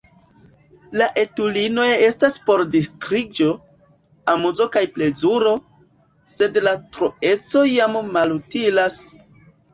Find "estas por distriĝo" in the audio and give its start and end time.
2.05-3.49